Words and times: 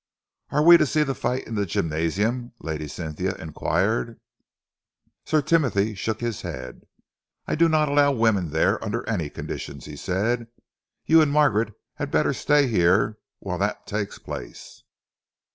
"Are 0.49 0.63
we 0.63 0.77
to 0.77 0.87
see 0.87 1.03
the 1.03 1.13
fight 1.13 1.45
in 1.45 1.53
the 1.53 1.63
gymnasium?" 1.67 2.53
Lady 2.59 2.87
Cynthia 2.87 3.35
enquired. 3.35 4.19
Sir 5.27 5.43
Timothy 5.43 5.93
shook 5.93 6.21
his 6.21 6.41
head. 6.41 6.87
"I 7.45 7.53
do 7.53 7.69
not 7.69 7.87
allow 7.87 8.11
women 8.11 8.49
there 8.49 8.83
under 8.83 9.07
any 9.07 9.29
conditions," 9.29 9.85
he 9.85 9.95
said. 9.95 10.47
"You 11.05 11.21
and 11.21 11.31
Margaret 11.31 11.75
had 11.97 12.09
better 12.09 12.33
stay 12.33 12.65
here 12.65 13.19
whilst 13.41 13.59
that 13.59 13.85
takes 13.85 14.17
place. 14.17 14.81